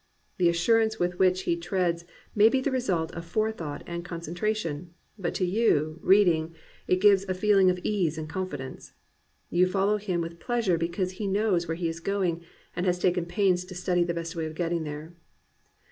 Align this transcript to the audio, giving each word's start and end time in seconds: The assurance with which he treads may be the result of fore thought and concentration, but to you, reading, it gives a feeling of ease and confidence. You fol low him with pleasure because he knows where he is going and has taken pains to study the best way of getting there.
The 0.39 0.49
assurance 0.49 0.97
with 0.97 1.19
which 1.19 1.43
he 1.43 1.55
treads 1.55 2.05
may 2.33 2.49
be 2.49 2.59
the 2.59 2.71
result 2.71 3.11
of 3.13 3.23
fore 3.23 3.51
thought 3.51 3.83
and 3.85 4.03
concentration, 4.03 4.95
but 5.15 5.35
to 5.35 5.45
you, 5.45 5.99
reading, 6.01 6.55
it 6.87 6.95
gives 6.99 7.23
a 7.29 7.35
feeling 7.35 7.69
of 7.69 7.77
ease 7.83 8.17
and 8.17 8.27
confidence. 8.27 8.93
You 9.51 9.67
fol 9.67 9.85
low 9.85 9.97
him 9.97 10.19
with 10.19 10.39
pleasure 10.39 10.79
because 10.79 11.11
he 11.11 11.27
knows 11.27 11.67
where 11.67 11.75
he 11.77 11.87
is 11.87 11.99
going 11.99 12.41
and 12.75 12.87
has 12.87 12.97
taken 12.97 13.27
pains 13.27 13.63
to 13.65 13.75
study 13.75 14.03
the 14.03 14.15
best 14.15 14.35
way 14.35 14.47
of 14.47 14.55
getting 14.55 14.85
there. 14.85 15.13